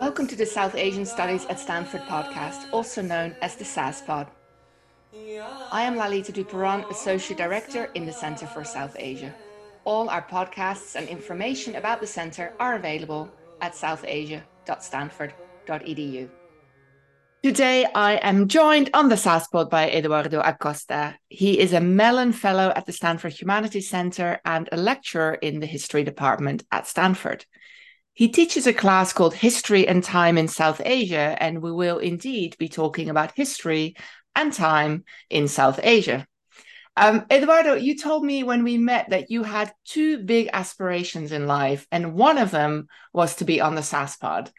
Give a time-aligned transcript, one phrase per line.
[0.00, 4.28] Welcome to the South Asian Studies at Stanford podcast, also known as the SAS Pod.
[5.72, 9.34] I am Lalita du Perron, Associate Director in the Center for South Asia.
[9.84, 13.30] All our podcasts and information about the Centre are available
[13.60, 16.30] at southasia.stanford.edu.
[17.42, 21.18] Today, I am joined on the SAS Pod by Eduardo Acosta.
[21.28, 25.66] He is a Mellon Fellow at the Stanford Humanities Center and a lecturer in the
[25.66, 27.44] History Department at Stanford.
[28.14, 32.56] He teaches a class called History and Time in South Asia, and we will indeed
[32.58, 33.94] be talking about history
[34.34, 36.26] and time in South Asia.
[36.96, 41.46] Um, Eduardo, you told me when we met that you had two big aspirations in
[41.46, 44.50] life, and one of them was to be on the SAS pod.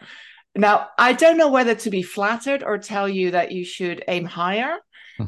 [0.56, 4.26] Now, I don't know whether to be flattered or tell you that you should aim
[4.26, 4.78] higher,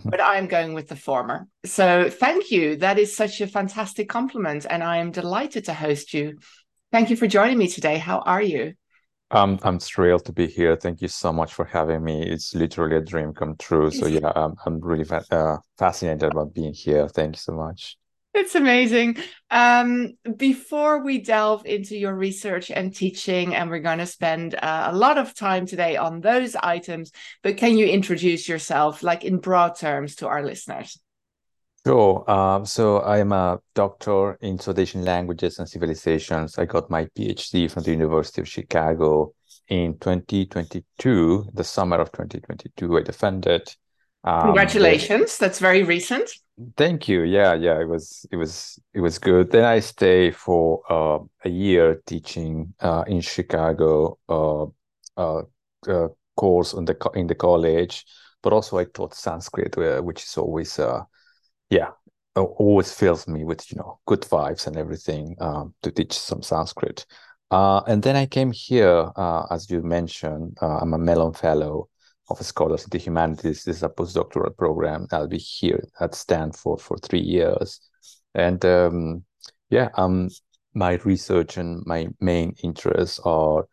[0.06, 1.48] but I'm going with the former.
[1.66, 2.78] So thank you.
[2.78, 6.38] That is such a fantastic compliment, and I am delighted to host you
[6.92, 7.98] Thank you for joining me today.
[7.98, 8.74] How are you?
[9.30, 10.76] Um, I'm thrilled to be here.
[10.76, 12.24] Thank you so much for having me.
[12.24, 13.92] It's literally a dream come true.
[13.92, 17.08] So yeah, I'm, I'm really fa- uh, fascinated about being here.
[17.10, 17.98] Thank you so much.
[18.34, 19.18] It's amazing.
[19.50, 24.90] Um, before we delve into your research and teaching, and we're going to spend uh,
[24.92, 27.12] a lot of time today on those items,
[27.42, 31.00] but can you introduce yourself, like in broad terms, to our listeners?
[31.88, 32.30] Sure.
[32.30, 36.58] Um, so I'm a doctor in South Asian languages and civilizations.
[36.58, 39.34] I got my PhD from the University of Chicago
[39.70, 42.98] in 2022, the summer of 2022.
[42.98, 43.74] I defended.
[44.26, 45.38] Um, Congratulations!
[45.38, 46.30] That's very recent.
[46.76, 47.22] Thank you.
[47.22, 47.80] Yeah, yeah.
[47.80, 49.50] It was, it was, it was good.
[49.52, 54.64] Then I stay for uh, a year teaching uh, in Chicago, uh,
[55.16, 55.44] uh,
[55.88, 58.04] uh course in the in the college,
[58.44, 60.78] but also I taught Sanskrit, which is always
[61.70, 61.92] yeah.
[62.36, 67.06] Always fills me with you know good vibes and everything um, to teach some sanskrit.
[67.50, 71.88] Uh, and then i came here uh, as you mentioned uh, i'm a mellon fellow
[72.30, 73.64] of scholars in the humanities.
[73.64, 75.08] This is a postdoctoral program.
[75.12, 77.80] I'll be here at stanford for three years.
[78.36, 79.24] And um,
[79.70, 80.30] yeah um,
[80.74, 83.68] my research and my main interests are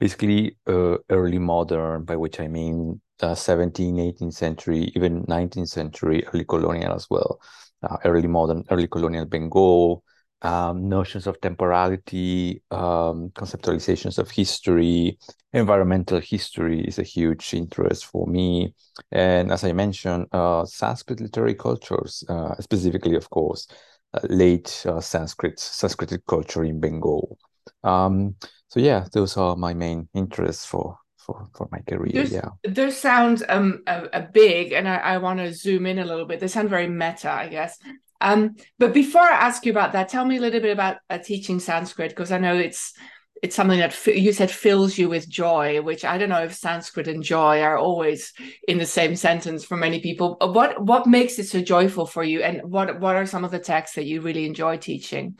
[0.00, 6.24] basically uh, early modern by which i mean uh, 17th, 18th century, even 19th century,
[6.32, 7.40] early colonial as well,
[7.82, 10.02] uh, early modern, early colonial Bengal,
[10.42, 15.18] um, notions of temporality, um, conceptualizations of history,
[15.52, 18.74] environmental history is a huge interest for me.
[19.12, 23.66] And as I mentioned, uh, Sanskrit literary cultures, uh, specifically, of course,
[24.14, 27.36] uh, late uh, Sanskrit, Sanskrit culture in Bengal.
[27.84, 28.36] Um,
[28.70, 32.22] so yeah, those are my main interests for for for my career.
[32.22, 35.98] Those, yeah, those sound um a, a big, and I, I want to zoom in
[35.98, 36.38] a little bit.
[36.38, 37.76] They sound very meta, I guess.
[38.20, 41.18] Um, but before I ask you about that, tell me a little bit about uh,
[41.18, 42.94] teaching Sanskrit because I know it's
[43.42, 47.08] it's something that you said fills you with joy, which I don't know if Sanskrit
[47.08, 48.32] and joy are always
[48.68, 50.36] in the same sentence for many people.
[50.40, 53.58] What what makes it so joyful for you, and what what are some of the
[53.58, 55.38] texts that you really enjoy teaching?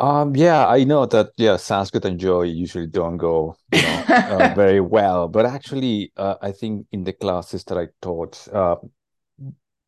[0.00, 4.48] Um, yeah, I know that yeah, Sanskrit and joy usually don't go you know, uh,
[4.54, 8.76] very well, but actually, uh, I think in the classes that I taught, uh,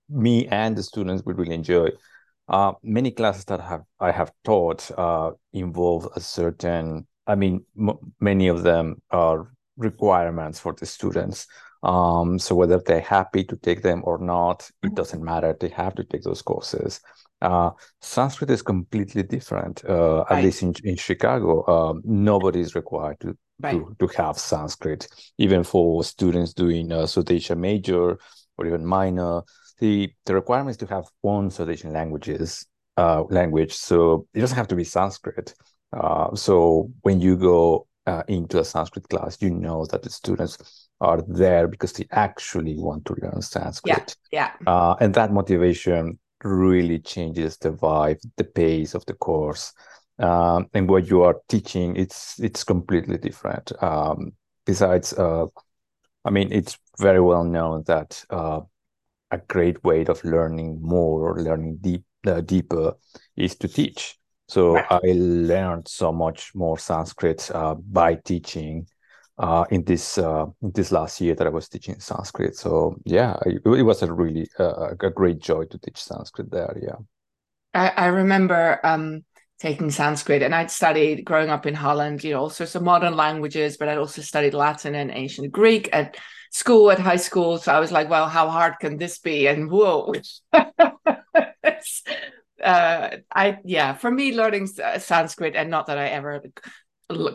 [0.09, 1.89] me and the students would really enjoy.
[2.49, 7.07] Uh, many classes that have I have taught uh, involve a certain.
[7.27, 11.47] I mean, m- many of them are requirements for the students.
[11.83, 15.57] Um, so whether they're happy to take them or not, it doesn't matter.
[15.59, 17.01] They have to take those courses.
[17.43, 17.71] Uh,
[18.01, 19.85] Sanskrit is completely different.
[19.85, 20.39] Uh, right.
[20.39, 23.73] At least in, in Chicago, um, nobody is required to, right.
[23.73, 25.09] to, to have Sanskrit,
[25.39, 28.17] even for students doing a South Asia major
[28.57, 29.43] or even minor.
[29.81, 32.65] The the requirement is to have one South Asian languages
[32.97, 35.55] uh, language, so it doesn't have to be Sanskrit.
[35.93, 40.89] Uh, so when you go uh, into a Sanskrit class, you know that the students
[41.01, 44.17] are there because they actually want to learn Sanskrit.
[44.31, 44.73] Yeah, yeah.
[44.73, 49.73] Uh, and that motivation really changes the vibe, the pace of the course.
[50.19, 53.73] Um, and what you are teaching, it's it's completely different.
[53.83, 54.33] Um,
[54.67, 55.47] besides, uh,
[56.25, 58.61] I mean, it's very well known that uh,
[59.31, 62.95] a great way of learning more or learning deep uh, deeper
[63.37, 64.19] is to teach.
[64.49, 64.77] So.
[64.77, 68.87] I learned so much more Sanskrit uh, by teaching
[69.39, 72.57] uh, in this uh, in this last year that I was teaching Sanskrit.
[72.57, 76.77] So yeah, it, it was a really uh, a great joy to teach Sanskrit there.
[76.81, 76.97] Yeah,
[77.75, 79.25] I, I remember um,
[79.63, 80.43] taking Sanskrit.
[80.43, 83.89] And I'd studied growing up in Holland, you know, all sorts of modern languages, but
[83.89, 86.17] I'd also studied Latin and ancient Greek at
[86.51, 87.59] school, at high school.
[87.59, 89.47] So I was like, well, how hard can this be?
[89.47, 90.13] And whoa.
[90.53, 90.71] uh,
[92.63, 96.43] I yeah, for me, learning Sanskrit, and not that I ever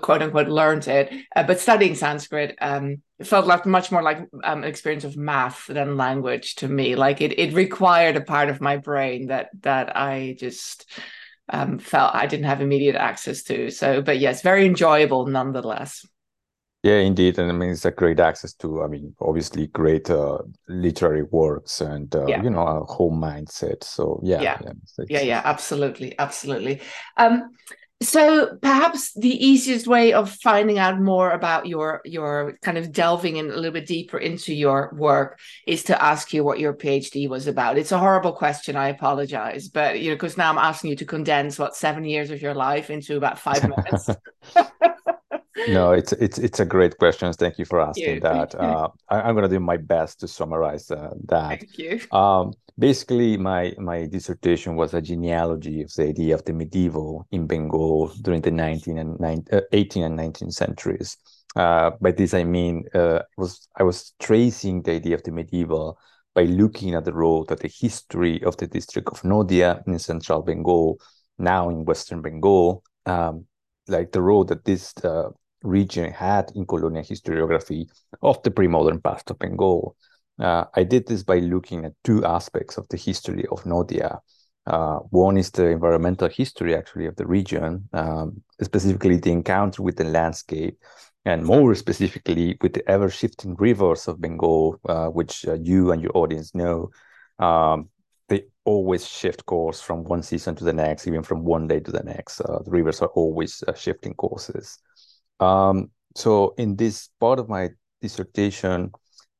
[0.01, 4.63] quote unquote learned it, uh, but studying Sanskrit um, felt like much more like um,
[4.63, 6.95] an experience of math than language to me.
[6.95, 10.89] Like it, it required a part of my brain that that I just
[11.49, 13.71] um, felt I didn't have immediate access to.
[13.71, 16.05] So, but yes, very enjoyable nonetheless.
[16.83, 18.83] Yeah, indeed, and I mean it's a great access to.
[18.83, 20.37] I mean, obviously, great uh,
[20.67, 22.41] literary works and uh, yeah.
[22.43, 23.83] you know a whole mindset.
[23.83, 26.81] So yeah, yeah, yeah, yeah, yeah absolutely, absolutely.
[27.17, 27.51] Um,
[28.01, 33.37] so perhaps the easiest way of finding out more about your your kind of delving
[33.37, 37.27] in a little bit deeper into your work is to ask you what your phd
[37.27, 37.77] was about.
[37.77, 41.05] It's a horrible question i apologize but you know because now i'm asking you to
[41.05, 44.09] condense what seven years of your life into about five minutes
[45.67, 48.19] no it's it's it's a great question thank you for asking you.
[48.21, 48.55] that.
[48.67, 51.59] Uh, I, am going to do my best to summarize uh, that.
[51.59, 51.99] Thank you.
[52.11, 57.47] Um, basically my my dissertation was a genealogy of the idea of the medieval in
[57.47, 61.17] bengal during the 19 and 19, uh, 18 and 19th centuries.
[61.55, 65.97] Uh, by this i mean uh, was i was tracing the idea of the medieval
[66.35, 70.43] by looking at the role that the history of the district of Nadia in central
[70.43, 70.99] bengal
[71.39, 73.45] now in western bengal um,
[73.87, 75.29] like the role that this uh,
[75.67, 77.87] region had in colonial historiography
[78.21, 79.95] of the pre-modern past of bengal
[80.39, 84.19] uh, I did this by looking at two aspects of the history of Nadia.
[84.65, 89.95] Uh, one is the environmental history, actually, of the region, um, specifically the encounter with
[89.95, 90.77] the landscape,
[91.25, 96.01] and more specifically with the ever shifting rivers of Bengal, uh, which uh, you and
[96.01, 96.89] your audience know.
[97.39, 97.89] Um,
[98.29, 101.91] they always shift course from one season to the next, even from one day to
[101.91, 102.41] the next.
[102.41, 104.79] Uh, the rivers are always uh, shifting courses.
[105.39, 107.69] Um, so, in this part of my
[108.01, 108.91] dissertation,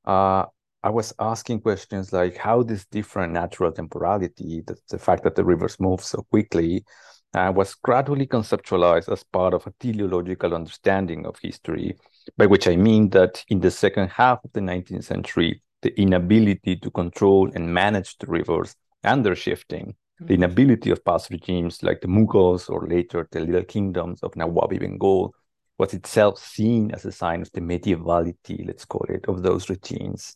[0.06, 0.46] uh,
[0.84, 5.44] I was asking questions like how this different natural temporality, the, the fact that the
[5.44, 6.86] rivers move so quickly,
[7.34, 11.98] uh, was gradually conceptualized as part of a teleological understanding of history,
[12.38, 16.78] by which I mean that in the second half of the 19th century, the inability
[16.78, 20.26] to control and manage the rivers and their shifting, mm-hmm.
[20.28, 24.80] the inability of past regimes like the Mughals or later the Little Kingdoms of Nawabi
[24.80, 25.34] Bengal
[25.78, 30.36] was itself seen as a sign of the medievality, let's call it, of those regimes.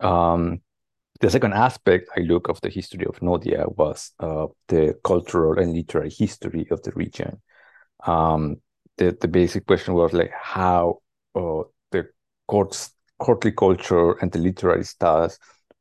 [0.00, 0.60] Um,
[1.20, 5.72] the second aspect I look of the history of Nadia was uh, the cultural and
[5.72, 7.40] literary history of the region.
[8.06, 8.56] Um,
[8.98, 11.00] the, the basic question was like how
[11.34, 12.08] uh, the
[12.46, 15.38] courts, courtly culture and the literary styles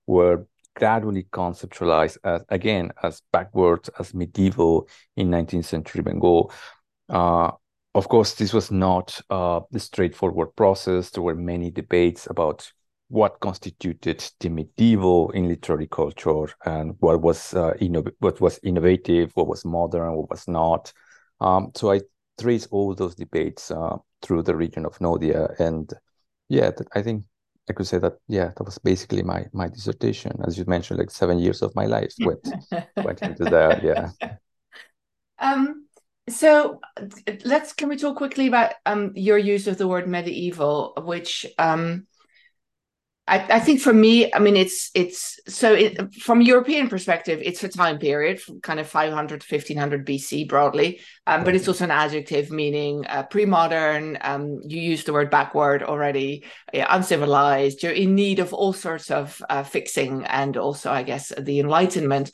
[0.07, 6.51] were gradually conceptualized as again as backwards as medieval in 19th century Bengal.
[7.09, 7.51] Uh,
[7.95, 11.09] of course, this was not uh, the straightforward process.
[11.09, 12.69] There were many debates about
[13.07, 19.31] what constituted the medieval in literary culture and what was uh, inno- what was innovative,
[19.35, 20.91] what was modern, what was not.
[21.39, 22.01] Um, so I
[22.39, 25.89] trace all those debates uh, through the region of Nadia, and
[26.49, 27.23] yeah, I think
[27.69, 31.11] I could say that yeah, that was basically my my dissertation, as you mentioned, like
[31.11, 32.45] seven years of my life went
[32.97, 33.83] went into that.
[33.83, 34.09] Yeah.
[35.37, 35.84] Um.
[36.27, 36.81] So
[37.43, 42.07] let's can we talk quickly about um your use of the word medieval, which um
[43.27, 47.63] I, I, think for me, I mean, it's it's so it, from European perspective, it's
[47.63, 51.85] a time period from kind of 500 to 1500 BC broadly, um, but it's also
[51.85, 54.19] an adjective meaning uh, pre-modern.
[54.21, 57.81] Um, you used the word backward already, yeah, uncivilized.
[57.81, 62.29] You're in need of all sorts of uh, fixing, and also, I guess, the Enlightenment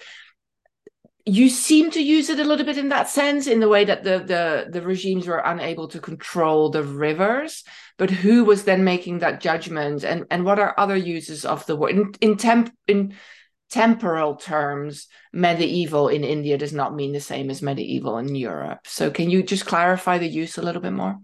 [1.25, 4.03] you seem to use it a little bit in that sense in the way that
[4.03, 7.63] the the the regimes were unable to control the rivers.
[7.97, 10.03] But who was then making that judgment?
[10.03, 11.91] And and what are other uses of the word?
[11.91, 13.15] In in temp in
[13.69, 18.85] temporal terms medieval in india does not mean the same as medieval in europe.
[18.85, 21.17] So can you just clarify the use a little bit more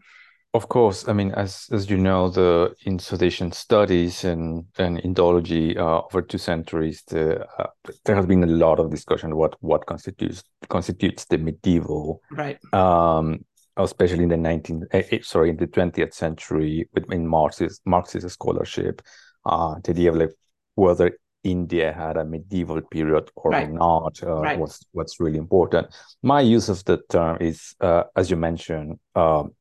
[0.58, 5.78] of course, I mean, as as you know, the in South studies and and Indology
[5.78, 7.68] uh, over two centuries, the, uh,
[8.06, 12.58] there has been a lot of discussion what what constitutes constitutes the medieval, right?
[12.74, 13.46] Um,
[13.78, 19.02] especially in the 19th, uh, eh, sorry, in the 20th century, within Marxist Marxist scholarship,
[19.46, 20.34] uh, the idea of like
[20.74, 21.12] whether
[21.44, 23.72] India had a medieval period or right.
[23.72, 24.60] not uh, right.
[24.60, 25.88] was what's really important.
[26.24, 29.00] My use of the term is, uh, as you mentioned.
[29.16, 29.52] Um,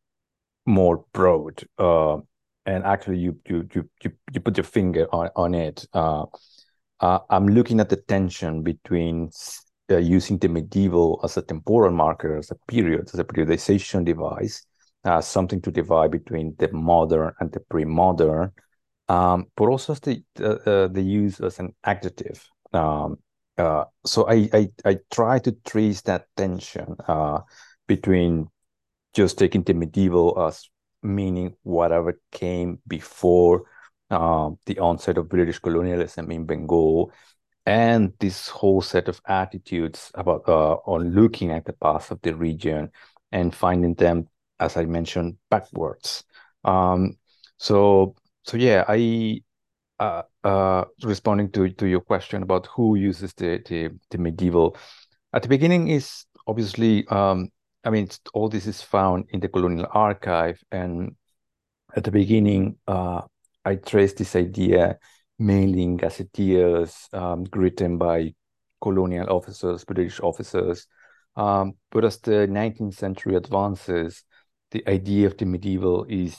[0.66, 2.16] more broad uh,
[2.66, 6.24] and actually you, you you you you put your finger on on it uh,
[7.00, 9.30] uh, i'm looking at the tension between
[9.90, 14.64] uh, using the medieval as a temporal marker, as a period, as a periodization device,
[15.04, 18.50] uh, something to divide between the modern and the pre-modern,
[19.08, 22.44] um, but also as the uh, the use as an adjective.
[22.72, 23.18] Um,
[23.56, 27.40] uh, so I, I, I try to trace that tension uh,
[27.86, 28.48] between
[29.16, 30.68] just taking the medieval as
[31.02, 33.64] meaning whatever came before
[34.10, 37.10] uh, the onset of British colonialism in Bengal,
[37.64, 42.36] and this whole set of attitudes about uh, on looking at the past of the
[42.36, 42.90] region
[43.32, 44.28] and finding them,
[44.60, 46.22] as I mentioned, backwards.
[46.64, 47.16] Um,
[47.56, 49.40] so so yeah, I
[49.98, 54.76] uh, uh, responding to to your question about who uses the the, the medieval
[55.32, 57.50] at the beginning is obviously um,
[57.86, 61.14] I mean all this is found in the colonial archive and
[61.96, 63.22] at the beginning uh,
[63.64, 64.98] I traced this idea
[65.38, 68.34] mainly in gazetteers um, written by
[68.82, 70.86] colonial officers, British officers.
[71.36, 74.22] Um, but as the 19th century advances,
[74.70, 76.36] the idea of the medieval is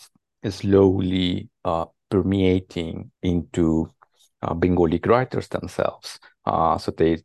[0.50, 3.90] slowly uh, permeating into
[4.42, 6.20] uh, Bengali writers themselves.
[6.46, 7.18] Uh, so they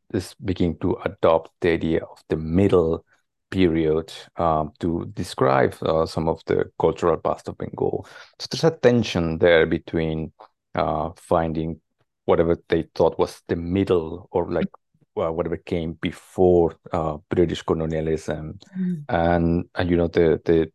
[0.44, 3.04] begin to adopt the idea of the middle
[3.52, 8.06] period um, to describe uh, some of the cultural past of Bengal.
[8.40, 10.32] So there's a tension there between
[10.74, 11.80] uh, finding
[12.24, 14.68] whatever they thought was the middle or like
[15.14, 19.04] whatever came before uh, British colonialism, mm.
[19.08, 20.72] and and you know the the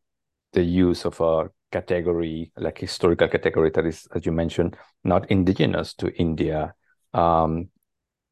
[0.53, 5.93] the use of a category like historical category that is, as you mentioned, not indigenous
[5.95, 6.73] to India.
[7.13, 7.69] Um,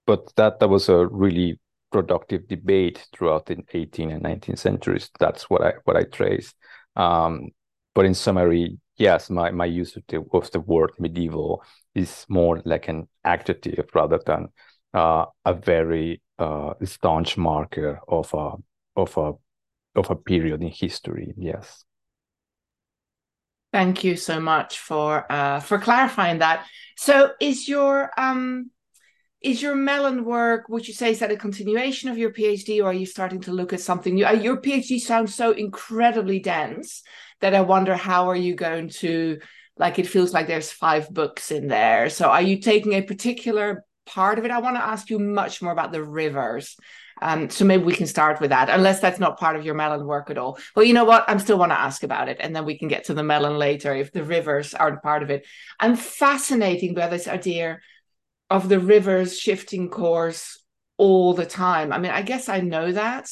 [0.06, 1.60] but that that was a really
[1.92, 5.10] productive debate throughout the 18th and 19th centuries.
[5.20, 6.54] That's what I what I trace.
[6.96, 7.50] Um,
[7.94, 11.64] but in summary, yes, my, my use of the, of the word medieval
[11.94, 14.50] is more like an adjective rather than
[14.94, 18.52] uh, a very uh, staunch marker of a
[18.96, 19.34] of a
[19.96, 21.34] of a period in history.
[21.38, 21.84] Yes.
[23.72, 26.66] Thank you so much for uh, for clarifying that.
[26.98, 28.72] So, is your um,
[29.46, 30.68] is your Mellon work?
[30.70, 33.52] Would you say is that a continuation of your PhD, or are you starting to
[33.52, 34.26] look at something new?
[34.26, 37.04] Uh, your PhD sounds so incredibly dense
[37.42, 39.40] that I wonder how are you going to
[39.78, 42.10] like it feels like there's five books in there.
[42.10, 44.52] So are you taking a particular part of it?
[44.52, 46.76] I want to ask you much more about the rivers.
[47.22, 50.06] Um, so maybe we can start with that, unless that's not part of your Mellon
[50.06, 50.58] work at all.
[50.76, 51.24] Well, you know what?
[51.28, 53.58] I'm still want to ask about it, and then we can get to the Mellon
[53.58, 55.46] later if the rivers aren't part of it.
[55.80, 57.80] I'm fascinating by this idea
[58.56, 60.64] of the rivers shifting course
[60.98, 61.92] all the time.
[61.92, 63.30] I mean, I guess I know that,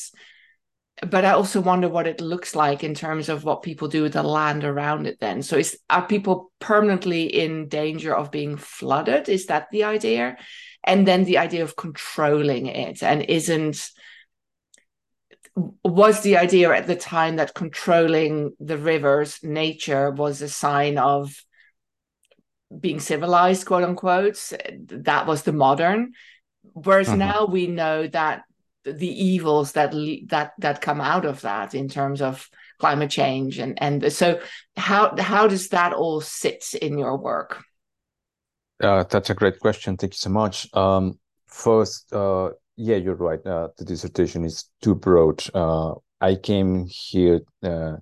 [1.07, 4.13] but I also wonder what it looks like in terms of what people do with
[4.13, 5.19] the land around it.
[5.19, 9.29] Then, so is are people permanently in danger of being flooded?
[9.29, 10.37] Is that the idea?
[10.83, 13.89] And then the idea of controlling it, and isn't
[15.55, 21.33] was the idea at the time that controlling the rivers, nature, was a sign of
[22.79, 24.51] being civilized, quote unquote.
[24.87, 26.13] That was the modern.
[26.73, 27.19] Whereas mm-hmm.
[27.19, 28.43] now we know that
[28.83, 29.93] the evils that
[30.27, 32.49] that that come out of that in terms of
[32.79, 34.39] climate change and and so
[34.75, 37.63] how how does that all sit in your work
[38.81, 43.45] uh, that's a great question thank you so much um, first uh, yeah you're right
[43.45, 47.95] uh, the dissertation is too broad uh, i came here uh,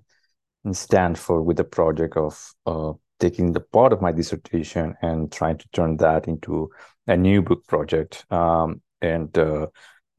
[0.64, 5.56] in stanford with a project of uh, taking the part of my dissertation and trying
[5.56, 6.68] to turn that into
[7.06, 9.38] a new book project um, and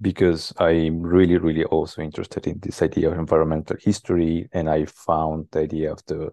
[0.04, 5.48] because I'm really, really also interested in this idea of environmental history, and I found
[5.52, 6.32] the idea of the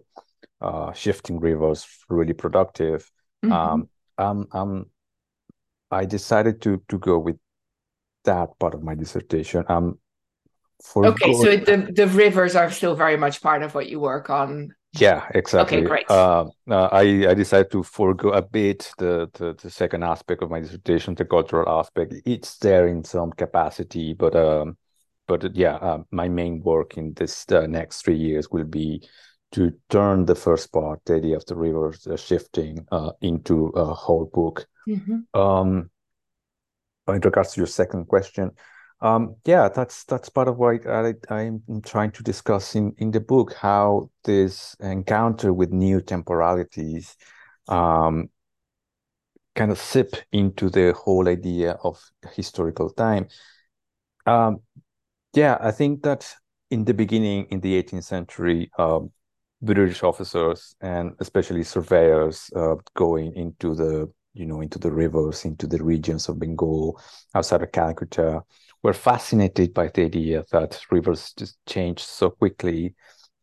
[0.59, 3.09] uh, shifting rivers really productive.
[3.43, 3.53] Mm-hmm.
[3.53, 4.85] Um, um, um,
[5.89, 7.37] I decided to to go with
[8.25, 9.63] that part of my dissertation.
[9.67, 9.97] Um,
[10.83, 14.29] for okay, so the the rivers are still very much part of what you work
[14.29, 15.77] on yeah, exactly.
[15.77, 16.09] Okay, great.
[16.09, 20.49] Uh, uh, I I decided to forego a bit the, the, the second aspect of
[20.49, 22.13] my dissertation, the cultural aspect.
[22.25, 24.77] It's there in some capacity, but um,
[25.27, 29.07] but yeah, uh, my main work in this uh, next three years will be
[29.53, 33.85] to turn the first part, the idea of the rivers uh, shifting, uh, into a
[33.93, 34.65] whole book.
[34.87, 35.39] Mm-hmm.
[35.39, 35.89] Um,
[37.07, 38.51] in regards to your second question,
[39.01, 43.19] um, yeah, that's that's part of what I, am trying to discuss in, in the
[43.19, 47.17] book how this encounter with new temporalities
[47.67, 48.29] um,
[49.55, 51.99] kind of sip into the whole idea of
[52.33, 53.27] historical time.
[54.25, 54.61] Um,
[55.33, 56.31] yeah, I think that
[56.69, 58.71] in the beginning, in the 18th century,
[59.61, 65.67] British officers and especially surveyors uh, going into the you know, into the rivers, into
[65.67, 66.99] the regions of Bengal,
[67.35, 68.41] outside of Calcutta.
[68.83, 72.95] We're fascinated by the idea that rivers just change so quickly.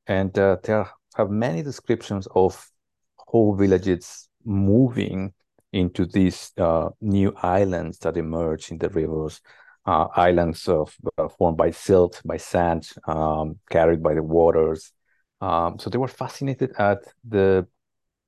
[0.07, 2.69] And uh, there are many descriptions of
[3.17, 5.35] whole villages moving
[5.73, 9.41] into these uh, new islands that emerge in the rivers,
[9.87, 14.93] uh, islands of, uh, formed by silt, by sand, um, carried by the waters.
[15.41, 17.67] Um, so they were fascinated at the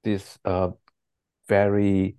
[0.05, 0.71] this uh,
[1.49, 2.17] very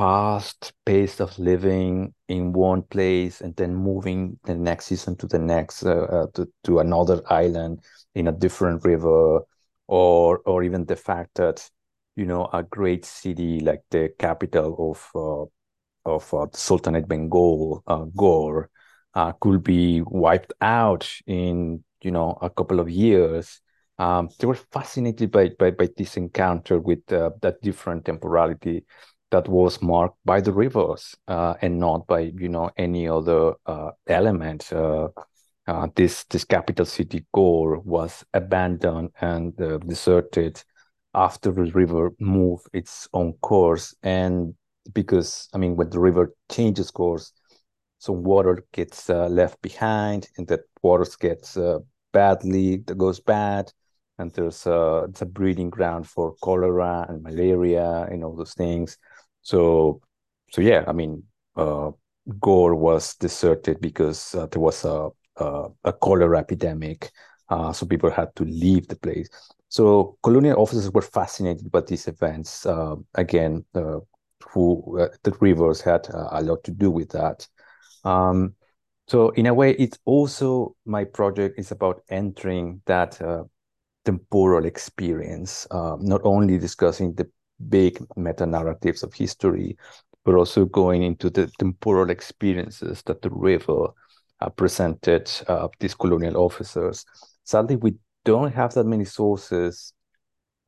[0.00, 5.38] fast pace of living in one place and then moving the next season to the
[5.38, 7.78] next uh, uh, to, to another island
[8.14, 9.40] in a different river
[9.88, 11.68] or or even the fact that
[12.16, 15.44] you know a great city like the capital of uh,
[16.10, 18.70] of uh, Sultanate Bengal, uh, Gaur,
[19.14, 23.60] uh, could be wiped out in you know a couple of years.
[23.98, 28.86] Um, they were fascinated by by, by this encounter with that different temporality
[29.30, 33.90] that was marked by the rivers uh, and not by you know any other uh,
[34.06, 34.72] element.
[34.72, 35.08] Uh,
[35.66, 40.62] uh this this capital city Gaur was abandoned and uh, deserted
[41.14, 44.54] after the river moved its own course, and
[44.92, 47.32] because I mean when the river changes course,
[47.98, 51.56] some water gets left behind, and that water gets
[52.12, 53.72] badly that goes bad
[54.18, 58.98] and there's a it's a breeding ground for cholera and malaria and all those things
[59.50, 60.00] so,
[60.52, 61.24] so yeah, I mean,
[61.56, 61.90] uh,
[62.38, 67.10] Gaur was deserted because uh, there was a, a, a cholera epidemic,
[67.48, 69.28] uh, so people had to leave the place.
[69.68, 72.64] So colonial officers were fascinated by these events.
[72.64, 73.98] Uh, again, uh,
[74.50, 77.48] who uh, the rivers had a lot to do with that.
[78.04, 78.54] Um,
[79.08, 83.20] so in a way, it's also my project is about entering that
[84.04, 87.28] temporal experience, not only discussing the
[87.68, 89.76] big meta narratives of history,
[90.24, 93.88] but also going into the temporal experiences that the river
[94.40, 97.04] uh, presented uh, these colonial officers.
[97.44, 99.92] Sadly, we don't have that many sources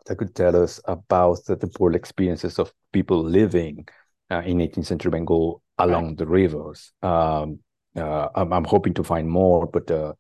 [0.07, 3.87] that could tell us about the temporal experiences of people living
[4.31, 6.19] uh, in 18th century Bengal along right.
[6.19, 6.93] the rivers.
[7.03, 7.61] Um,
[7.97, 10.14] uh, I'm, I'm, hoping to find more, but uh,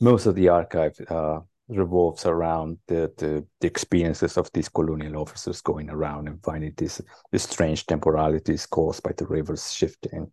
[0.00, 5.60] most of the archive uh, revolves around the, the, the experiences of these colonial officers
[5.60, 7.00] going around and finding these,
[7.32, 10.30] these strange temporalities caused by the rivers shifting.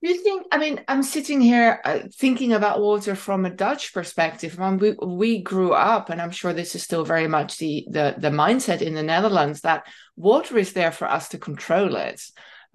[0.00, 0.46] Do you think?
[0.52, 4.56] I mean, I'm sitting here uh, thinking about water from a Dutch perspective.
[4.56, 8.14] Mean, we we grew up, and I'm sure this is still very much the the
[8.16, 12.22] the mindset in the Netherlands that water is there for us to control it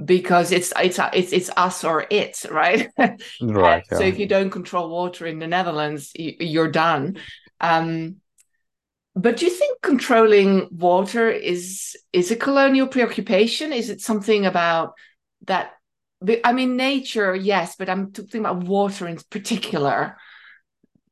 [0.03, 2.89] because it's it's it's it's us or it, right?
[2.97, 3.85] right.
[3.89, 3.97] Yeah.
[3.97, 7.17] So if you don't control water in the Netherlands, you're done.
[7.63, 8.17] Um,
[9.15, 13.71] but do you think controlling water is is a colonial preoccupation?
[13.71, 14.93] Is it something about
[15.45, 15.73] that?
[16.43, 20.17] I mean, nature, yes, but I'm talking about water in particular.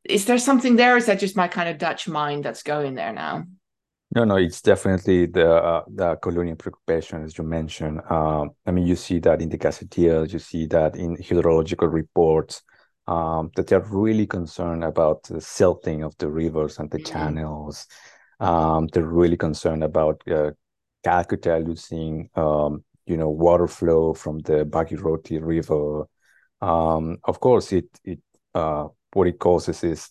[0.03, 0.97] Is there something there?
[0.97, 3.45] Is that just my kind of Dutch mind that's going there now?
[4.13, 8.01] No, no, it's definitely the uh, the colonial preoccupation, as you mentioned.
[8.09, 12.63] Uh, I mean, you see that in the gazetteers, you see that in hydrological reports
[13.11, 17.11] um, that they're really concerned about the silting of the rivers and the mm-hmm.
[17.11, 17.85] channels.
[18.39, 20.51] Um, they're really concerned about uh,
[21.03, 26.05] Calcutta losing, um, you know, water flow from the Bhagirathi River.
[26.61, 28.19] Um, of course, it it
[28.55, 30.09] uh, what it causes is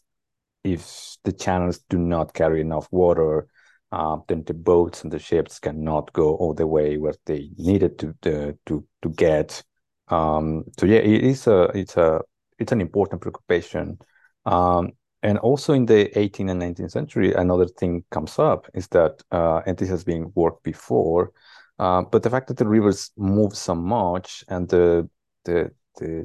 [0.63, 3.49] if the channels do not carry enough water,
[3.93, 7.99] uh, then the boats and the ships cannot go all the way where they needed
[8.01, 9.63] to to to, to get.
[10.09, 12.21] Um, so yeah, it is a it's a
[12.61, 13.99] it's an important preoccupation.
[14.47, 14.93] Um,
[15.23, 19.61] and also in the 18th and 19th century, another thing comes up is that, uh,
[19.67, 21.33] and this has been worked before,
[21.79, 25.09] uh, but the fact that the rivers move so much and the
[25.45, 26.25] the the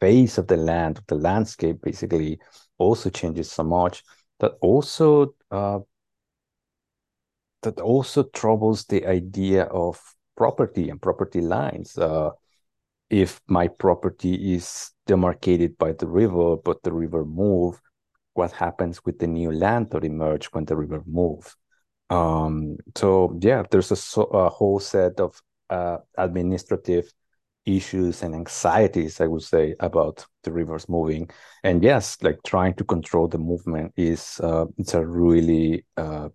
[0.00, 2.38] face of the land, the landscape, basically
[2.78, 4.04] also changes so much
[4.40, 5.78] that also uh,
[7.62, 10.00] that also troubles the idea of
[10.36, 11.96] property and property lines.
[11.98, 12.30] Uh,
[13.10, 17.80] if my property is demarcated by the river, but the river move,
[18.34, 21.56] what happens with the new land that emerge when the river moves?
[22.10, 25.40] Um, so yeah, there's a, a whole set of
[25.70, 27.12] uh, administrative
[27.64, 31.28] issues and anxieties, I would say, about the rivers moving.
[31.64, 36.28] And yes, like trying to control the movement is uh, it's a really uh,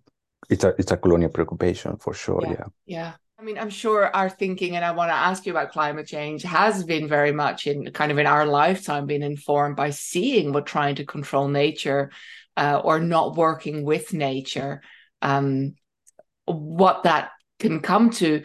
[0.50, 2.42] it's a it's a colonial preoccupation for sure.
[2.42, 2.50] Yeah.
[2.52, 2.66] Yeah.
[2.86, 3.12] yeah.
[3.42, 6.44] I mean, I'm sure our thinking, and I want to ask you about climate change,
[6.44, 10.64] has been very much in kind of in our lifetime been informed by seeing what
[10.64, 12.12] trying to control nature
[12.56, 14.80] uh, or not working with nature,
[15.22, 15.74] um,
[16.44, 18.44] what that can come to.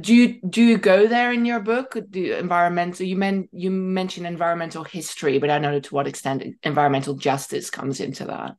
[0.00, 4.26] do you do you go there in your book do environmental you men you mention
[4.26, 8.54] environmental history but i don't know to what extent environmental justice comes into that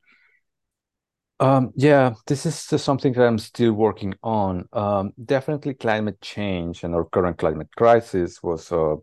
[1.39, 6.93] um, yeah this is something that i'm still working on um, definitely climate change and
[6.93, 8.95] our current climate crisis was a,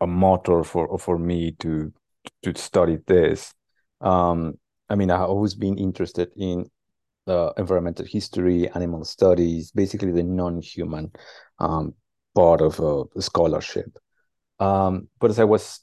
[0.00, 1.92] a motor for for me to
[2.42, 3.52] to study this
[4.00, 4.54] um,
[4.88, 6.68] i mean i've always been interested in
[7.26, 11.10] uh, environmental history, animal studies, basically the non-human
[11.58, 11.94] um,
[12.34, 13.96] part of scholarship.
[14.60, 15.80] Um, but as I was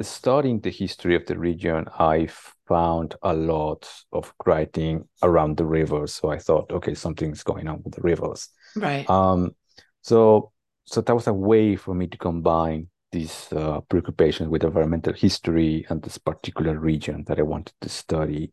[0.00, 2.28] studying the history of the region, I
[2.66, 6.14] found a lot of writing around the rivers.
[6.14, 8.48] So I thought, okay, something's going on with the rivers.
[8.76, 9.08] Right.
[9.08, 9.54] Um,
[10.02, 10.52] so
[10.86, 15.86] so that was a way for me to combine these uh, preoccupations with environmental history
[15.88, 18.52] and this particular region that I wanted to study.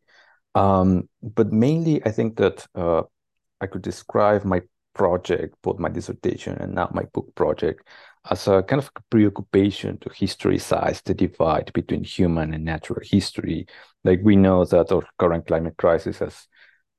[0.56, 3.04] Um, but mainly, I think that uh,
[3.60, 4.62] I could describe my
[4.93, 7.88] project, both my dissertation and now my book project,
[8.29, 13.65] as a kind of preoccupation to historicize the divide between human and natural history.
[14.03, 16.47] Like we know that our current climate crisis has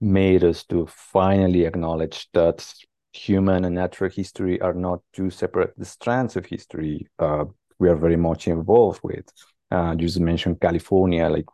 [0.01, 2.67] made us to finally acknowledge that
[3.13, 7.45] human and natural history are not two separate strands of history uh,
[7.83, 9.27] we are very much involved with.
[9.71, 11.47] Uh, you just mentioned California, like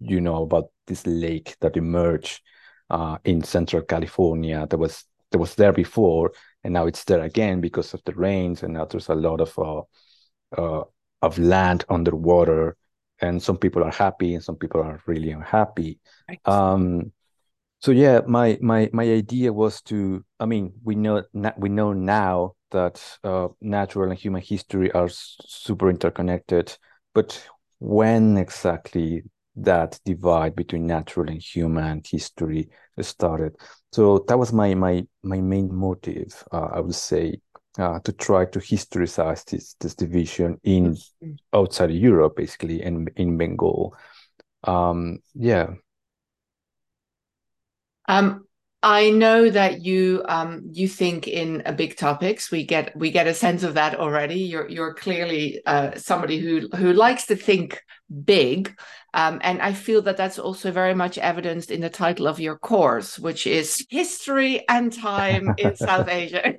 [0.00, 2.40] you know about this lake that emerged
[2.88, 6.32] uh, in Central California that was that was there before,
[6.64, 9.58] and now it's there again because of the rains, and now there's a lot of
[9.58, 9.82] uh,
[10.60, 10.84] uh,
[11.22, 12.76] of land underwater,
[13.20, 16.00] and some people are happy and some people are really unhappy.
[16.28, 16.40] Right.
[16.44, 17.12] Um,
[17.80, 20.24] so yeah, my my my idea was to.
[20.40, 21.22] I mean, we know
[21.56, 26.76] we know now that uh, natural and human history are super interconnected,
[27.14, 29.22] but when exactly
[29.56, 32.68] that divide between natural and human history
[33.00, 33.56] started.
[33.92, 37.40] So that was my my my main motive, uh, I would say,
[37.78, 41.32] uh, to try to historicize this this division in mm-hmm.
[41.52, 43.96] outside Europe, basically, and in Bengal.
[44.64, 45.74] Um, yeah.
[48.08, 48.48] Um,
[48.82, 52.50] I know that you um, you think in uh, big topics.
[52.50, 54.40] We get we get a sense of that already.
[54.40, 57.82] You're you're clearly uh, somebody who who likes to think
[58.24, 58.78] big,
[59.18, 62.56] um, and I feel that that's also very much evidenced in the title of your
[62.56, 66.54] course, which is History and Time in South Asia.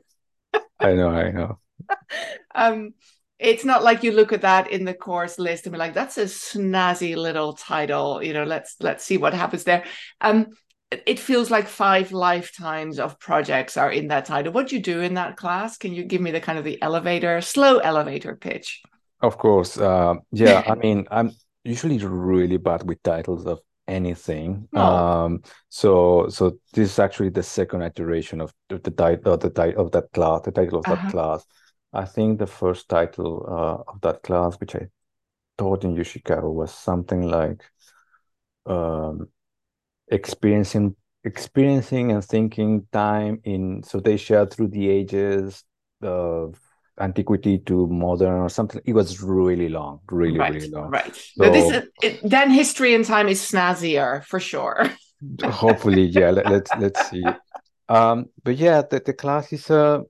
[0.78, 1.60] I know, I know.
[2.56, 2.94] um,
[3.40, 6.18] it's not like you look at that in the course list and be like, "That's
[6.18, 9.86] a snazzy little title." You know, let's let's see what happens there.
[10.20, 10.48] Um,
[10.92, 14.52] it feels like five lifetimes of projects are in that title.
[14.52, 15.78] What do you do in that class?
[15.78, 18.82] Can you give me the kind of the elevator, slow elevator pitch?
[19.22, 19.78] Of course.
[19.78, 20.64] Uh, yeah.
[20.68, 21.32] I mean, I'm
[21.64, 24.68] usually really bad with titles of anything.
[24.74, 24.82] Oh.
[24.82, 29.50] Um, so so this is actually the second iteration of the, the title of the
[29.50, 31.12] title of that class, the title of that uh-huh.
[31.12, 31.46] class.
[31.92, 34.88] I think the first title uh, of that class, which I
[35.58, 37.64] taught in Chicago, was something like
[38.66, 39.30] um,
[40.08, 45.64] experiencing experiencing and thinking time in South Asia through the ages
[46.02, 46.60] of
[47.00, 48.82] antiquity to modern or something.
[48.86, 50.90] It was really long, really, right, really long.
[50.90, 51.16] Right.
[51.16, 54.90] So, this is, it, then history and time is snazzier for sure.
[55.44, 56.32] hopefully, yeah.
[56.32, 57.24] Let, us let's, let's see.
[57.88, 60.02] Um, but yeah, the, the class is uh,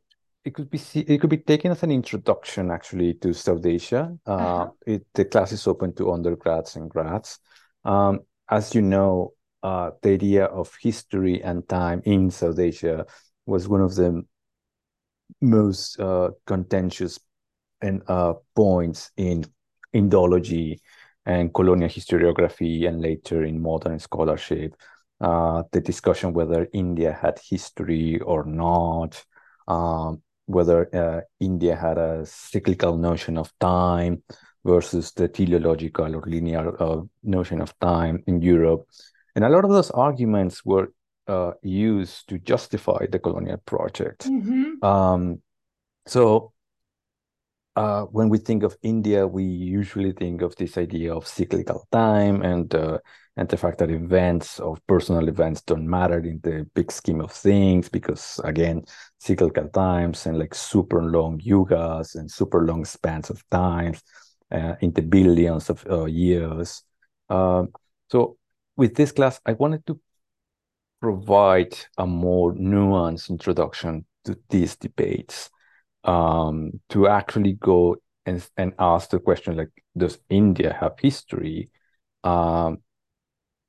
[0.44, 4.18] it could be it could be taken as an introduction actually to South Asia.
[4.28, 4.70] Uh, uh-huh.
[4.86, 7.40] it, the class is open to undergrads and grads.
[7.86, 13.06] Um, as you know, uh, the idea of history and time in South Asia
[13.46, 14.24] was one of the
[15.42, 17.20] most uh, contentious
[17.82, 19.46] and uh, points in
[19.94, 20.80] Indology
[21.26, 24.76] and colonial historiography, and later in modern scholarship.
[25.22, 29.24] Uh, the discussion whether India had history or not,
[29.68, 34.24] um, whether uh, India had a cyclical notion of time
[34.64, 38.88] versus the teleological or linear uh, notion of time in Europe.
[39.36, 40.92] And a lot of those arguments were
[41.30, 44.26] uh, used to justify the colonial project.
[44.26, 44.84] Mm-hmm.
[44.84, 45.42] Um,
[46.08, 46.54] so
[47.76, 52.42] uh, when we think of India, we usually think of this idea of cyclical time
[52.42, 52.98] and uh,
[53.38, 57.32] and the fact that events of personal events don't matter in the big scheme of
[57.32, 58.84] things because again,
[59.20, 63.96] cyclical times and like super long yugas and super long spans of time
[64.52, 66.84] uh, in the billions of uh, years.
[67.30, 67.70] Um,
[68.10, 68.36] so
[68.76, 70.02] with this class, I wanted to
[71.02, 75.50] provide a more nuanced introduction to these debates,
[76.04, 81.70] um, to actually go and, and ask the question like, does India have history?
[82.24, 82.80] Um,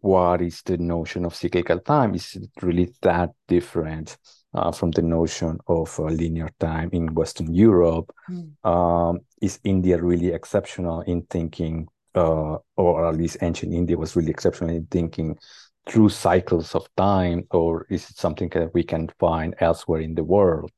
[0.00, 2.14] what is the notion of cyclical time?
[2.14, 4.16] Is it really that different
[4.54, 8.12] uh, from the notion of uh, linear time in Western Europe.
[8.28, 8.64] Mm.
[8.64, 14.30] Um, is India really exceptional in thinking, uh, or at least ancient India was really
[14.30, 15.38] exceptional in thinking
[15.90, 20.22] through cycles of time, or is it something that we can find elsewhere in the
[20.22, 20.70] world?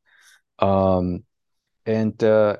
[0.58, 1.24] Um,
[1.84, 2.56] and uh,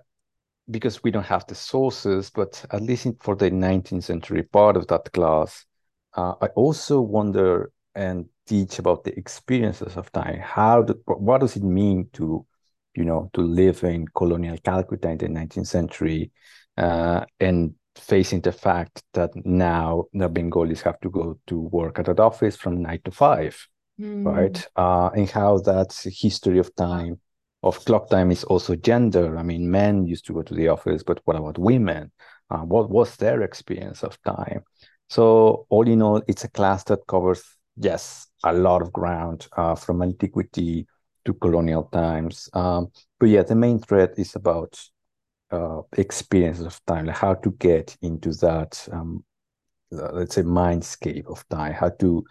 [0.71, 4.87] because we don't have the sources, but at least for the 19th century part of
[4.89, 5.65] that class,
[6.15, 10.41] uh, I also wonder and teach about the experiences of time.
[10.41, 12.45] How do, what does it mean to,
[12.95, 16.33] you know, to live in colonial Calcutta in the 19th century,
[16.77, 22.09] uh, and facing the fact that now the Bengalis have to go to work at
[22.09, 23.67] an office from nine to five,
[24.01, 24.25] mm.
[24.25, 24.67] right?
[24.77, 27.21] Uh, and how that history of time,
[27.63, 29.37] of clock time, is also gender.
[29.37, 32.11] I mean, men used to go to the office, but what about women?
[32.51, 34.63] Uh, what was their experience of time?
[35.09, 37.43] So all in all, it's a class that covers
[37.77, 40.87] yes a lot of ground uh, from antiquity
[41.25, 42.49] to colonial times.
[42.53, 44.81] Um, but yeah, the main thread is about
[45.53, 49.25] uh, experiences of time, like how to get into that, um,
[49.93, 52.25] uh, let's say, mindscape of time, how to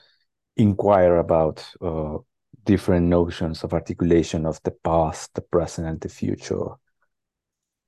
[0.58, 2.18] inquire about uh,
[2.64, 6.66] different notions of articulation of the past, the present, and the future.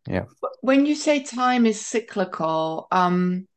[0.08, 0.26] Yeah.
[0.62, 3.48] When you say time is cyclical, um,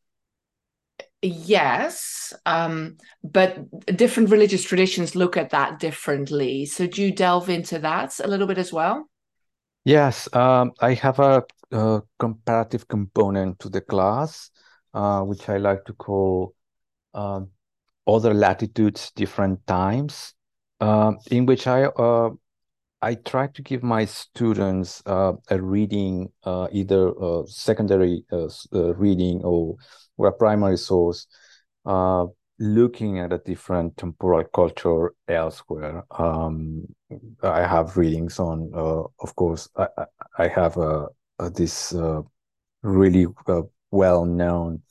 [1.23, 3.59] yes um, but
[3.97, 8.47] different religious traditions look at that differently so do you delve into that a little
[8.47, 9.09] bit as well
[9.87, 14.51] yes um, i have a, a, comparative component to the class
[14.95, 16.55] uh, which i like to call
[17.15, 17.41] uh,
[18.09, 20.35] other latitudes different times
[20.81, 22.31] um, in which i uh,
[23.03, 28.25] I try to give my students uh, a reading, uh, either a secondary
[28.73, 29.77] reading or
[30.17, 31.27] or a primary source,
[32.59, 36.05] looking at a different temporal culture elsewhere.
[36.11, 36.87] Um,
[37.43, 39.89] I have readings on, uh, of course, I,
[40.39, 42.23] I have uh, this uh,
[42.83, 44.83] really uh, well known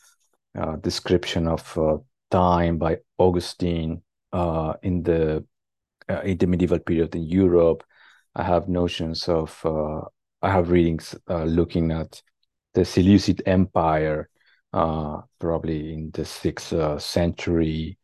[0.58, 4.02] uh, description of time by Augustine
[4.84, 5.44] in the
[6.24, 7.84] in the medieval period in Europe.
[8.36, 9.60] I have notions of
[10.42, 12.22] I have readings looking at
[12.74, 14.30] the Seleucid Empire
[14.76, 17.98] uh, probably in the sixth uh, century.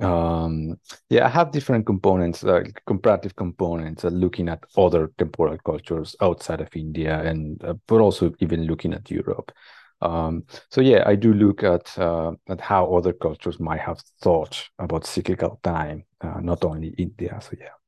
[0.00, 0.78] Um,
[1.10, 6.60] yeah, I have different components, uh, comparative components, uh, looking at other temporal cultures outside
[6.60, 9.52] of India, and uh, but also even looking at Europe.
[10.00, 14.68] Um, so yeah, I do look at uh, at how other cultures might have thought
[14.78, 16.04] about cyclical time,
[16.40, 17.38] not only India.
[17.42, 17.81] So yeah.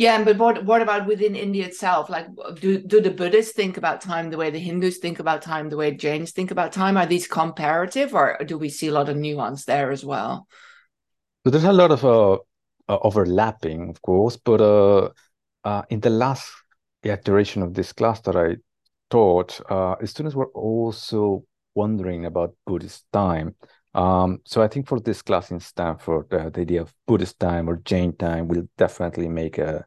[0.00, 2.08] Yeah, but what what about within India itself?
[2.08, 2.26] Like,
[2.58, 5.76] do do the Buddhists think about time the way the Hindus think about time, the
[5.76, 6.96] way Jains think about time?
[6.96, 10.46] Are these comparative, or do we see a lot of nuance there as well?
[11.44, 12.32] So there's a lot of uh,
[12.88, 15.10] uh, overlapping, of course, but uh,
[15.64, 16.50] uh, in the last
[17.02, 18.56] iteration of this class that I
[19.10, 23.54] taught, uh, students were also wondering about Buddhist time.
[23.92, 27.68] Um, so I think for this class in Stanford, uh, the idea of Buddhist time
[27.68, 29.84] or Jain time will definitely make a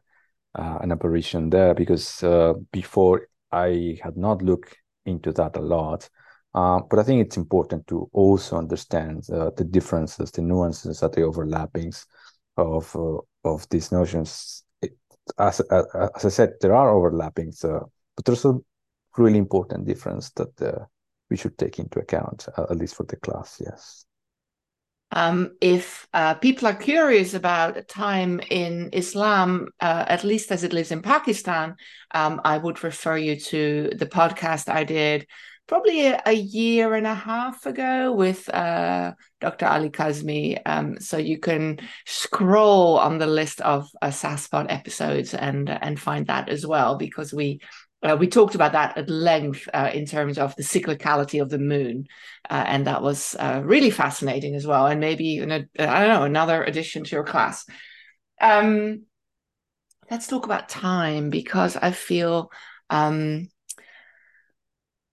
[0.54, 6.08] uh, an apparition there because uh, before I had not looked into that a lot.
[6.54, 11.12] Uh, but I think it's important to also understand uh, the differences, the nuances, and
[11.12, 12.06] the overlappings
[12.56, 14.62] of uh, of these notions.
[14.80, 14.96] It,
[15.38, 18.54] as, as, as I said, there are overlappings, uh, but there's a
[19.16, 20.86] really important difference that
[21.30, 23.60] we should take into account, at least for the class.
[23.64, 24.04] Yes.
[25.14, 30.64] Um, if uh, people are curious about a time in Islam, uh, at least as
[30.64, 31.76] it lives in Pakistan,
[32.12, 35.26] um, I would refer you to the podcast I did
[35.66, 39.66] probably a, a year and a half ago with uh, Dr.
[39.66, 40.60] Ali Kazmi.
[40.66, 46.26] Um, so you can scroll on the list of uh, SASPod episodes and and find
[46.26, 47.60] that as well because we
[48.04, 51.58] uh, we talked about that at length uh, in terms of the cyclicality of the
[51.58, 52.06] moon,
[52.50, 54.86] uh, and that was uh, really fascinating as well.
[54.86, 57.64] And maybe I don't know another addition to your class.
[58.40, 59.04] Um,
[60.10, 62.50] let's talk about time because I feel
[62.90, 63.48] um,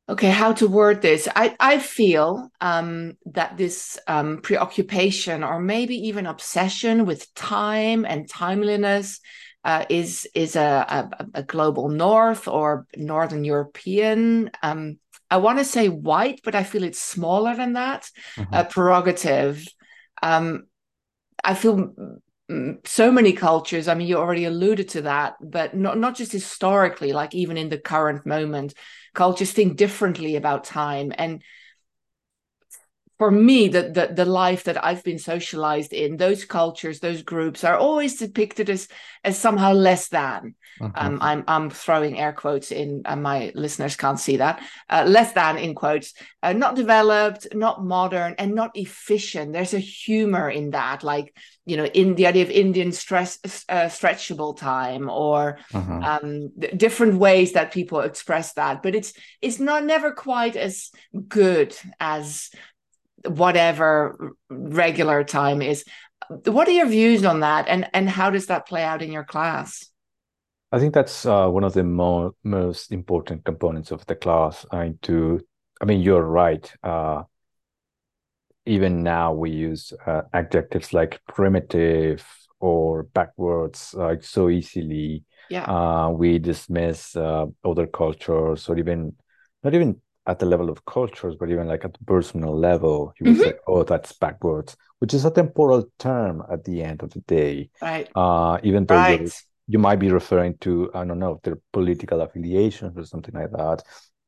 [0.10, 0.30] okay.
[0.30, 1.30] How to word this?
[1.34, 8.28] I I feel um, that this um, preoccupation or maybe even obsession with time and
[8.28, 9.22] timeliness
[9.64, 14.50] uh, is is a, a, a, global north or northern European.
[14.64, 14.98] Um,
[15.30, 18.10] I want to say white, but I feel it's smaller than that.
[18.36, 18.54] Mm-hmm.
[18.54, 19.68] A prerogative.
[20.24, 20.64] Um,
[21.44, 21.94] I feel
[22.86, 23.88] so many cultures.
[23.88, 27.14] I mean, you already alluded to that, but not not just historically.
[27.14, 28.74] Like even in the current moment,
[29.14, 31.44] cultures think differently about time and
[33.22, 37.64] for me the, the the life that i've been socialized in those cultures those groups
[37.64, 38.88] are always depicted as
[39.24, 40.56] as somehow less than.
[40.82, 40.92] Mhm.
[41.02, 44.56] um, i'm i'm throwing air quotes in and my listeners can't see that.
[44.90, 46.14] Uh, less than in quotes.
[46.42, 49.54] Uh, not developed not modern and not efficient.
[49.54, 51.28] There's a humor in that like
[51.70, 53.32] you know in the idea of indian stress
[53.70, 55.40] uh, stretchable time or
[55.74, 56.00] Mhm.
[56.12, 56.28] um
[56.60, 58.76] th- different ways that people express that.
[58.84, 59.12] But it's
[59.46, 60.90] it's not never quite as
[61.42, 62.50] good as
[63.26, 65.84] whatever regular time is
[66.46, 69.24] what are your views on that and and how does that play out in your
[69.24, 69.92] class
[70.72, 74.66] I think that's uh, one of the more most important components of the class.
[74.72, 75.42] I to,
[75.82, 76.72] I mean, you're right.
[76.82, 77.24] Uh,
[78.66, 82.26] even now, we use uh, adjectives like primitive
[82.60, 85.26] or backwards like so easily.
[85.50, 89.14] yeah Uh, we dismiss uh, other cultures, or even
[89.64, 93.26] not even at the level of cultures, but even like at the personal level, you
[93.28, 93.42] would Mhm.
[93.42, 97.70] say, "Oh, that's backwards," which is a temporal term at the end of the day.
[97.82, 102.22] right Uh, even though right you might be referring to, I don't know, their political
[102.22, 103.84] affiliations or something like that.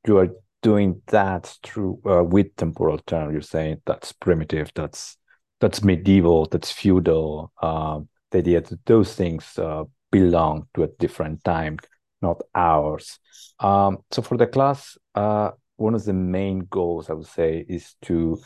[0.08, 0.30] You are
[0.62, 3.32] doing that through uh, with temporal term.
[3.32, 5.18] You're saying that's primitive, that's
[5.60, 7.52] that's medieval, that's feudal.
[7.62, 11.78] Um, the idea that those things uh, belong to a different time,
[12.22, 13.20] not ours.
[13.60, 15.52] Um, so for the class, uh,
[15.84, 18.40] one of the main goals I would say is to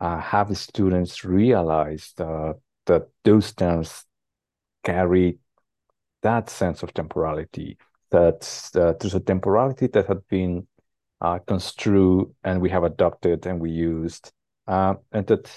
[0.00, 2.52] uh, have students realize uh,
[2.86, 4.04] that those terms
[4.84, 5.38] carry
[6.22, 7.78] that sense of temporality
[8.10, 10.66] that uh, there's a temporality that had been
[11.20, 14.30] uh, construed and we have adopted and we used
[14.68, 15.50] uh, and that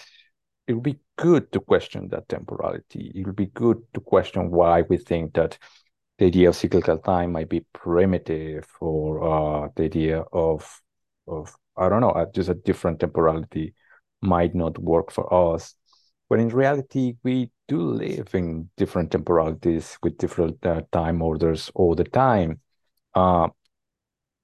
[0.68, 3.12] it would be good to question that temporality.
[3.16, 5.58] It would be good to question why we think that
[6.18, 10.82] the idea of cyclical time might be primitive or uh, the idea of
[11.28, 13.74] of i don't know uh, just a different temporality
[14.22, 15.76] might not work for us
[16.30, 21.96] But in reality we do live in different temporalities with different uh, time orders all
[21.96, 22.60] the time.
[23.16, 23.48] Uh,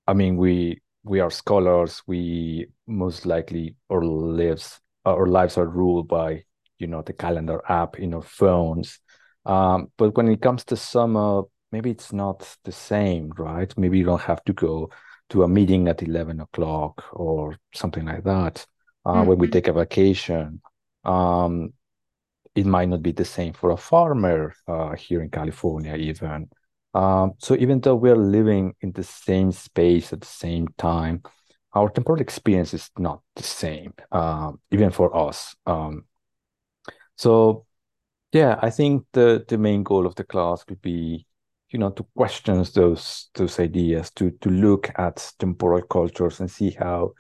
[0.08, 2.02] I mean, we we are scholars.
[2.08, 6.44] We most likely our lives our lives are ruled by
[6.80, 9.00] you know the calendar app in our phones.
[9.46, 13.74] Um, but when it comes to summer, maybe it's not the same, right?
[13.78, 14.90] Maybe you don't have to go
[15.30, 18.66] to a meeting at eleven o'clock or something like that.
[19.06, 19.52] Uh, When we Mhm.
[19.52, 20.62] take a vacation,
[21.04, 21.74] um,
[22.56, 26.50] it might not be the same for a farmer uh, here in California, even.
[26.94, 31.24] Um, so even though we're living in the same space at the same time,
[31.74, 35.56] our temporal experience is not the same, um, even for us.
[35.66, 36.06] Um,
[37.16, 37.66] so
[38.34, 41.28] yeah, I think the the main goal of the class could be,
[41.74, 46.70] you know, to question those those ideas, to to look at temporal cultures and see
[46.70, 47.14] how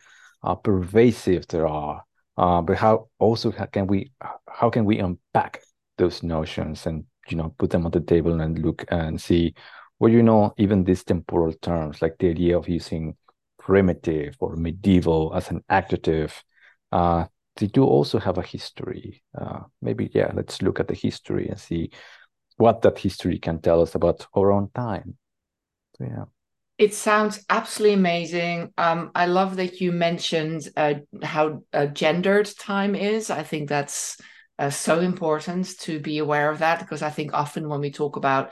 [0.43, 2.03] uh, pervasive they are,
[2.37, 4.13] uh, but how also how can we
[4.47, 5.61] how can we unpack
[5.97, 9.55] those notions and you know put them on the table and look and see,
[9.99, 13.17] well, you know, even these temporal terms like the idea of using
[13.57, 16.43] primitive or medieval as an adjective.
[16.91, 19.23] Uh, they do also have a history.
[19.39, 21.91] Uh, maybe, yeah, let's look at the history and see
[22.57, 25.17] what that history can tell us about our own time.
[25.97, 26.25] So, yeah.
[26.77, 28.73] It sounds absolutely amazing.
[28.77, 33.29] Um, I love that you mentioned uh, how uh, gendered time is.
[33.29, 34.19] I think that's
[34.57, 38.15] uh, so important to be aware of that because I think often when we talk
[38.15, 38.51] about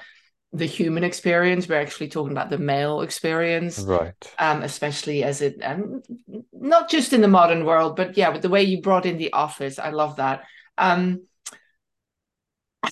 [0.53, 4.35] the human experience, we're actually talking about the male experience, Right.
[4.37, 6.03] um, especially as it, and
[6.51, 9.33] not just in the modern world, but yeah, with the way you brought in the
[9.33, 9.79] office.
[9.79, 10.43] I love that.
[10.77, 11.25] Um,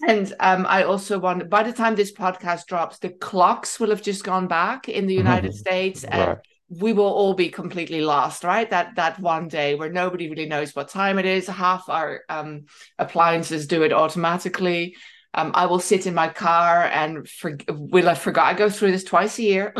[0.08, 4.02] and um, I also want, by the time this podcast drops, the clocks will have
[4.02, 6.38] just gone back in the United States, and Right.
[6.70, 8.70] we will all be completely lost, right?
[8.70, 11.48] That that one day where nobody really knows what time it is.
[11.48, 12.66] Half our um,
[13.00, 14.96] appliances do it automatically.
[15.34, 18.48] Um, I will sit in my car and for, will I forgot?
[18.48, 19.74] I go through this twice a year.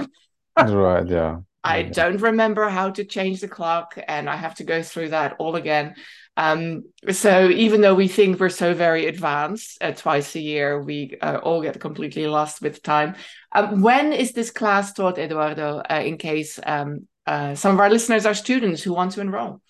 [0.58, 1.08] Right.
[1.08, 1.38] Yeah.
[1.64, 1.90] I Yeah.
[1.92, 5.56] don't remember how to change the clock, and I have to go through that all
[5.56, 5.96] again.
[6.40, 11.18] Um, so even though we think we're so very advanced, uh, twice a year we
[11.22, 13.16] uh, all get completely lost with time.
[13.52, 15.82] Um, when is this class taught, Eduardo?
[15.90, 19.62] Uh, in case um, uh, some of our listeners are students who want to enroll.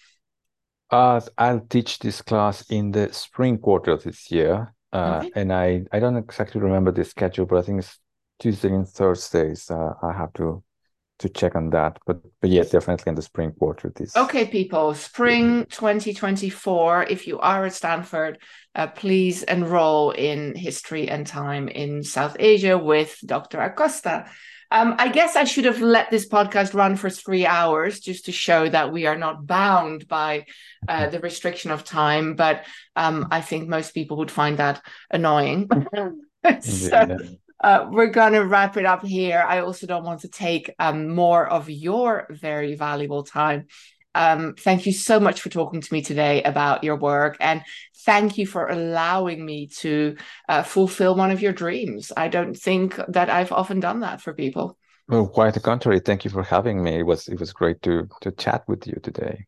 [0.91, 4.73] Uh, I'll teach this class in the spring quarter this year.
[4.93, 5.31] Uh, Okay.
[5.35, 7.97] and I, I don't exactly remember the schedule, but I think it's
[8.39, 9.69] Tuesday and Thursdays.
[9.71, 10.63] Uh, I have to
[11.19, 11.99] to check on that.
[12.05, 17.39] But but yeah, definitely in the spring quarter this Okay, people, spring 2024, if you
[17.39, 18.39] are at Stanford,
[18.75, 23.59] uh, please enroll in History and Time in South Asia with Dr.
[23.59, 24.25] Acosta.
[24.71, 28.31] Um, I guess I should have let this podcast run for three hours just to
[28.31, 30.45] show that we are not bound by
[30.87, 32.35] uh, the restriction of time.
[32.35, 32.65] But
[32.95, 35.69] um, I think most people would find that annoying.
[36.61, 37.17] so,
[37.61, 39.43] uh, we're going to wrap it up here.
[39.47, 43.67] I also don't want to take um, more of your very valuable time.
[44.15, 47.37] Um, thank you so much for talking to me today about your work.
[47.39, 47.63] And
[48.05, 52.11] thank you for allowing me to uh, fulfill one of your dreams.
[52.15, 54.77] I don't think that I've often done that for people.
[55.07, 55.99] Well, quite the contrary.
[55.99, 56.99] Thank you for having me.
[56.99, 59.45] It was it was great to to chat with you today.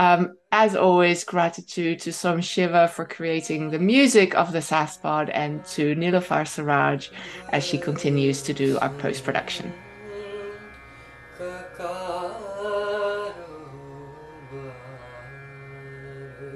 [0.00, 5.62] Um, as always, gratitude to Som Shiva for creating the music of the SaaSpod and
[5.76, 7.10] to Nilofar Saraj
[7.50, 9.74] as she continues to do our post production.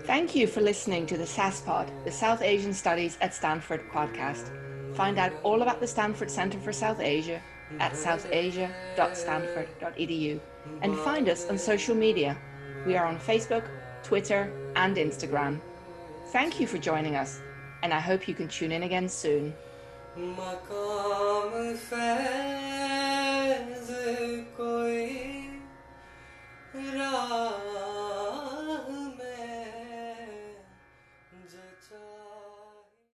[0.06, 4.48] Thank you for listening to the SaaSpod, the South Asian Studies at Stanford podcast.
[4.96, 7.42] Find out all about the Stanford Center for South Asia
[7.78, 10.40] at southasia.stanford.edu
[10.80, 12.38] and find us on social media.
[12.86, 13.64] We are on Facebook,
[14.02, 15.60] Twitter, and Instagram.
[16.32, 17.40] Thank you for joining us,
[17.82, 19.54] and I hope you can tune in again soon.